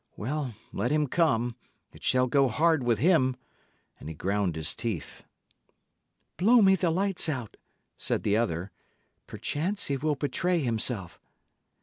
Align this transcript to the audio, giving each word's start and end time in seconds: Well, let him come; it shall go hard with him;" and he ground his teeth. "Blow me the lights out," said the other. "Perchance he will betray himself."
Well, 0.17 0.55
let 0.73 0.89
him 0.89 1.05
come; 1.05 1.55
it 1.93 2.01
shall 2.01 2.25
go 2.25 2.47
hard 2.47 2.81
with 2.81 2.97
him;" 2.97 3.35
and 3.99 4.09
he 4.09 4.15
ground 4.15 4.55
his 4.55 4.73
teeth. 4.73 5.25
"Blow 6.37 6.63
me 6.63 6.73
the 6.73 6.89
lights 6.89 7.29
out," 7.29 7.55
said 7.99 8.23
the 8.23 8.35
other. 8.35 8.71
"Perchance 9.27 9.89
he 9.89 9.97
will 9.97 10.15
betray 10.15 10.57
himself." 10.57 11.19